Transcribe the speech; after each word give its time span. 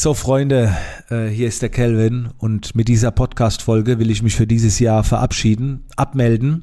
So, 0.00 0.14
Freunde, 0.14 0.76
äh, 1.10 1.26
hier 1.26 1.48
ist 1.48 1.60
der 1.60 1.70
Kelvin 1.70 2.28
und 2.38 2.76
mit 2.76 2.86
dieser 2.86 3.10
Podcast-Folge 3.10 3.98
will 3.98 4.12
ich 4.12 4.22
mich 4.22 4.36
für 4.36 4.46
dieses 4.46 4.78
Jahr 4.78 5.02
verabschieden, 5.02 5.86
abmelden. 5.96 6.62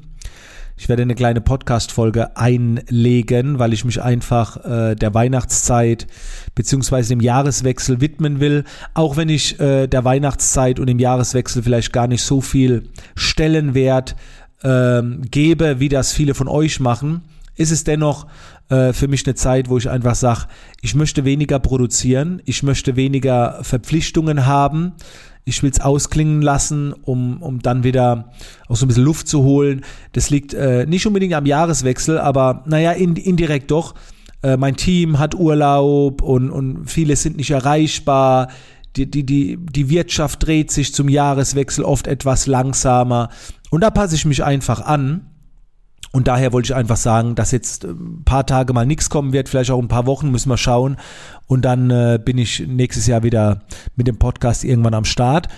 Ich 0.78 0.88
werde 0.88 1.02
eine 1.02 1.14
kleine 1.14 1.42
Podcast-Folge 1.42 2.34
einlegen, 2.38 3.58
weil 3.58 3.74
ich 3.74 3.84
mich 3.84 4.00
einfach 4.00 4.64
äh, 4.64 4.94
der 4.94 5.12
Weihnachtszeit 5.12 6.06
beziehungsweise 6.54 7.10
dem 7.10 7.20
Jahreswechsel 7.20 8.00
widmen 8.00 8.40
will. 8.40 8.64
Auch 8.94 9.18
wenn 9.18 9.28
ich 9.28 9.60
äh, 9.60 9.86
der 9.86 10.06
Weihnachtszeit 10.06 10.80
und 10.80 10.86
dem 10.86 10.98
Jahreswechsel 10.98 11.62
vielleicht 11.62 11.92
gar 11.92 12.06
nicht 12.06 12.22
so 12.22 12.40
viel 12.40 12.84
Stellenwert 13.16 14.16
äh, 14.62 15.02
gebe, 15.30 15.78
wie 15.78 15.90
das 15.90 16.14
viele 16.14 16.32
von 16.32 16.48
euch 16.48 16.80
machen, 16.80 17.20
ist 17.56 17.70
es 17.70 17.84
dennoch 17.84 18.26
äh, 18.68 18.92
für 18.92 19.08
mich 19.08 19.26
eine 19.26 19.34
Zeit, 19.34 19.68
wo 19.68 19.78
ich 19.78 19.90
einfach 19.90 20.14
sage, 20.14 20.46
ich 20.82 20.94
möchte 20.94 21.24
weniger 21.24 21.58
produzieren, 21.58 22.40
ich 22.44 22.62
möchte 22.62 22.96
weniger 22.96 23.58
Verpflichtungen 23.62 24.46
haben, 24.46 24.92
ich 25.44 25.62
will 25.62 25.70
es 25.70 25.80
ausklingen 25.80 26.42
lassen, 26.42 26.92
um, 26.92 27.40
um 27.40 27.60
dann 27.60 27.84
wieder 27.84 28.32
auch 28.68 28.76
so 28.76 28.84
ein 28.84 28.88
bisschen 28.88 29.04
Luft 29.04 29.28
zu 29.28 29.44
holen. 29.44 29.84
Das 30.12 30.28
liegt 30.28 30.54
äh, 30.54 30.86
nicht 30.86 31.06
unbedingt 31.06 31.34
am 31.34 31.46
Jahreswechsel, 31.46 32.18
aber 32.18 32.64
naja, 32.66 32.92
in, 32.92 33.14
indirekt 33.14 33.70
doch. 33.70 33.94
Äh, 34.42 34.56
mein 34.56 34.76
Team 34.76 35.20
hat 35.20 35.36
Urlaub 35.36 36.20
und, 36.20 36.50
und 36.50 36.90
viele 36.90 37.14
sind 37.14 37.36
nicht 37.36 37.52
erreichbar. 37.52 38.48
Die, 38.96 39.08
die, 39.08 39.24
die, 39.24 39.58
die 39.58 39.88
Wirtschaft 39.88 40.44
dreht 40.44 40.72
sich 40.72 40.92
zum 40.92 41.08
Jahreswechsel 41.08 41.84
oft 41.84 42.08
etwas 42.08 42.46
langsamer. 42.46 43.28
Und 43.70 43.82
da 43.82 43.90
passe 43.90 44.16
ich 44.16 44.24
mich 44.24 44.42
einfach 44.42 44.80
an. 44.80 45.26
Und 46.16 46.28
daher 46.28 46.54
wollte 46.54 46.68
ich 46.68 46.74
einfach 46.74 46.96
sagen, 46.96 47.34
dass 47.34 47.50
jetzt 47.50 47.84
ein 47.84 48.22
paar 48.24 48.46
Tage 48.46 48.72
mal 48.72 48.86
nichts 48.86 49.10
kommen 49.10 49.34
wird, 49.34 49.50
vielleicht 49.50 49.70
auch 49.70 49.78
ein 49.78 49.86
paar 49.88 50.06
Wochen, 50.06 50.30
müssen 50.30 50.48
wir 50.48 50.56
schauen. 50.56 50.96
Und 51.46 51.66
dann 51.66 51.90
äh, 51.90 52.18
bin 52.18 52.38
ich 52.38 52.66
nächstes 52.66 53.06
Jahr 53.06 53.22
wieder 53.22 53.64
mit 53.96 54.06
dem 54.06 54.18
Podcast 54.18 54.64
irgendwann 54.64 54.94
am 54.94 55.04
Start. 55.04 55.48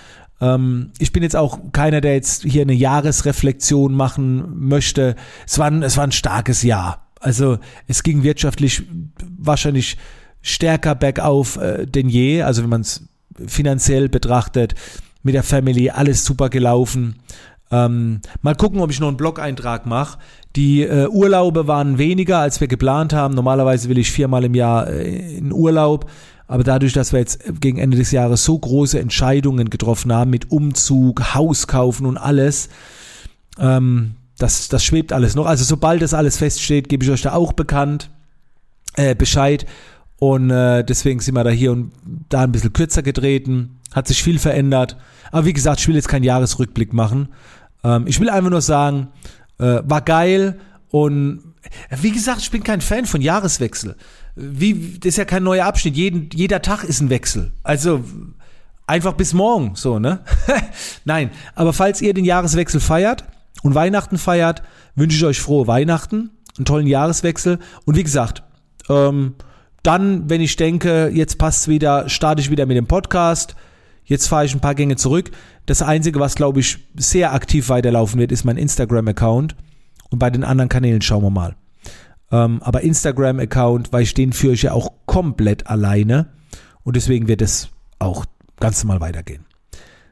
Ähm, 0.41 0.91
ich 0.99 1.13
bin 1.13 1.23
jetzt 1.23 1.37
auch 1.37 1.61
keiner, 1.71 2.01
der 2.01 2.15
jetzt 2.15 2.43
hier 2.43 2.63
eine 2.63 2.73
Jahresreflexion 2.73 3.95
machen 3.95 4.67
möchte. 4.69 5.15
Es 5.47 5.61
war 5.61 5.69
ein, 5.69 5.85
es 5.85 5.97
war 5.97 6.03
ein 6.03 6.11
starkes 6.11 6.65
Jahr. 6.65 7.07
Also 7.21 7.59
es 7.87 8.03
ging 8.03 8.25
wirtschaftlich 8.25 8.83
wahrscheinlich 9.39 9.97
stärker 10.43 10.97
bergauf 10.97 11.57
äh, 11.59 11.87
denn 11.87 12.09
je. 12.09 12.43
Also 12.43 12.65
wenn 12.65 12.71
man 12.71 12.81
es 12.81 13.05
finanziell 13.47 14.09
betrachtet, 14.09 14.75
mit 15.23 15.37
der 15.37 15.45
Family 15.45 15.91
alles 15.91 16.25
super 16.25 16.49
gelaufen. 16.49 17.21
Ähm, 17.71 18.21
mal 18.43 18.55
gucken, 18.55 18.81
ob 18.81 18.91
ich 18.91 19.01
noch 19.01 19.09
einen 19.09 19.17
Blog-Eintrag 19.17 19.87
mache. 19.87 20.19
Die 20.57 20.83
äh, 20.83 21.09
Urlaube 21.09 21.67
waren 21.67 21.99
weniger, 21.99 22.39
als 22.39 22.61
wir 22.61 22.69
geplant 22.69 23.13
haben. 23.13 23.35
Normalerweise 23.35 23.89
will 23.89 23.99
ich 23.99 24.11
viermal 24.11 24.45
im 24.45 24.55
Jahr 24.55 24.89
äh, 24.89 25.37
in 25.37 25.53
Urlaub. 25.53 26.11
Aber 26.47 26.65
dadurch, 26.65 26.95
dass 26.95 27.13
wir 27.13 27.21
jetzt 27.21 27.43
gegen 27.61 27.79
Ende 27.79 27.99
des 27.99 28.11
Jahres 28.11 28.43
so 28.43 28.59
große 28.59 28.99
Entscheidungen 28.99 29.69
getroffen 29.69 30.13
haben 30.13 30.31
mit 30.31 30.51
Umzug, 30.51 31.35
Haus 31.35 31.67
kaufen 31.67 32.07
und 32.07 32.17
alles, 32.17 32.71
ähm, 33.59 34.15
das, 34.39 34.69
das 34.69 34.83
schwebt 34.83 35.13
alles 35.13 35.35
noch. 35.35 35.45
Also 35.45 35.65
sobald 35.65 36.01
das 36.01 36.15
alles 36.15 36.39
feststeht, 36.39 36.89
gebe 36.89 37.05
ich 37.05 37.11
euch 37.11 37.23
da 37.23 37.35
auch 37.35 37.53
bekannt, 37.53 38.09
äh, 38.97 39.15
Bescheid. 39.15 39.67
Und 40.19 40.51
äh, 40.51 40.85
deswegen 40.85 41.21
sind 41.21 41.35
wir 41.35 41.45
da 41.45 41.51
hier 41.51 41.73
und 41.73 41.93
da 42.29 42.43
ein 42.43 42.53
bisschen 42.53 42.73
kürzer 42.73 43.03
getreten. 43.03 43.78
Hat 43.95 44.09
sich 44.09 44.23
viel 44.23 44.39
verändert. 44.39 44.97
Aber 45.31 45.47
wie 45.47 45.53
gesagt, 45.53 45.81
ich 45.81 45.89
will 45.89 45.95
jetzt 45.95 46.09
keinen 46.09 46.25
Jahresrückblick 46.25 46.93
machen. 46.93 47.29
Ähm, 47.85 48.07
ich 48.07 48.21
will 48.21 48.31
einfach 48.31 48.51
nur 48.51 48.61
sagen, 48.61 49.09
äh, 49.59 49.81
war 49.85 50.01
geil 50.03 50.59
und 50.91 51.43
wie 51.91 52.13
gesagt, 52.13 52.41
ich 52.41 52.51
bin 52.51 52.63
kein 52.63 52.81
Fan 52.81 53.07
von 53.07 53.21
Jahreswechsel. 53.21 53.97
Wie, 54.37 54.99
das 54.99 55.11
ist 55.11 55.17
ja 55.17 55.25
kein 55.25 55.43
neuer 55.43 55.67
Abschnitt. 55.67 55.97
Jeden, 55.97 56.31
jeder 56.33 56.63
Tag 56.63 56.85
ist 56.85 57.01
ein 57.01 57.11
Wechsel. 57.11 57.53
Also 57.63 58.05
einfach 58.87 59.13
bis 59.15 59.35
morgen, 59.35 59.73
so, 59.75 59.99
ne? 59.99 60.21
Nein, 61.05 61.31
aber 61.55 61.73
falls 61.73 62.01
ihr 62.01 62.15
den 62.15 62.25
Jahreswechsel 62.25 62.81
feiert 62.81 63.25
und 63.63 63.75
Weihnachten 63.75 64.17
feiert, 64.17 64.63
wünsche 64.95 65.17
ich 65.17 65.25
euch 65.25 65.41
frohe 65.41 65.67
Weihnachten, 65.67 66.31
einen 66.57 66.65
tollen 66.65 66.87
Jahreswechsel 66.87 67.59
und 67.85 67.97
wie 67.97 68.05
gesagt, 68.05 68.43
ähm, 68.89 69.35
dann, 69.83 70.29
wenn 70.31 70.41
ich 70.41 70.57
denke, 70.57 71.11
jetzt 71.13 71.39
passt 71.39 71.69
wieder, 71.69 72.09
starte 72.09 72.41
ich 72.41 72.51
wieder 72.51 72.67
mit 72.67 72.77
dem 72.77 72.87
Podcast. 72.87 73.55
Jetzt 74.09 74.27
fahre 74.27 74.47
ich 74.47 74.55
ein 74.55 74.61
paar 74.61 74.75
Gänge 74.75 74.97
zurück. 74.97 75.31
Das 75.67 75.83
Einzige, 75.83 76.19
was, 76.19 76.35
glaube 76.35 76.61
ich, 76.61 76.79
sehr 76.97 77.35
aktiv 77.35 77.69
weiterlaufen 77.69 78.19
wird, 78.19 78.33
ist 78.33 78.45
mein 78.45 78.57
Instagram-Account. 78.57 79.55
Und 80.09 80.19
bei 80.19 80.31
den 80.31 80.45
anderen 80.45 80.71
Kanälen 80.71 81.03
schauen 81.03 81.23
wir 81.23 81.31
mal. 81.31 81.57
Ähm, 82.33 82.63
aber 82.63 82.81
Instagram-Account, 82.81 83.93
weil 83.93 84.03
ich 84.03 84.15
den 84.15 84.33
führe 84.33 84.55
ich 84.55 84.63
ja 84.63 84.73
auch 84.73 84.93
komplett 85.05 85.67
alleine. 85.67 86.31
Und 86.85 86.97
deswegen 86.97 87.29
wird 87.29 87.43
es 87.43 87.69
auch 87.99 88.25
ganz 88.59 88.83
normal 88.83 89.03
weitergehen. 89.03 89.45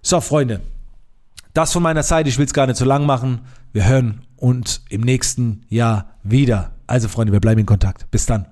So, 0.02 0.20
Freunde. 0.20 0.60
Das 1.54 1.72
von 1.72 1.82
meiner 1.82 2.02
Seite. 2.02 2.28
Ich 2.28 2.36
will 2.36 2.44
es 2.44 2.52
gar 2.52 2.66
nicht 2.66 2.76
so 2.76 2.84
lang 2.84 3.06
machen. 3.06 3.40
Wir 3.72 3.86
hören 3.86 4.26
uns 4.36 4.84
im 4.90 5.00
nächsten 5.00 5.64
Jahr 5.70 6.12
wieder. 6.22 6.72
Also, 6.86 7.08
Freunde, 7.08 7.32
wir 7.32 7.40
bleiben 7.40 7.60
in 7.60 7.66
Kontakt. 7.66 8.10
Bis 8.10 8.26
dann. 8.26 8.44